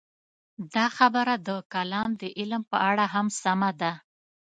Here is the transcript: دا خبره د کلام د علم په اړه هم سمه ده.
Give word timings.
دا 0.73 0.85
خبره 0.97 1.35
د 1.47 1.49
کلام 1.73 2.09
د 2.21 2.23
علم 2.39 2.61
په 2.71 2.77
اړه 2.89 3.05
هم 3.13 3.27
سمه 3.41 3.71
ده. 3.81 3.91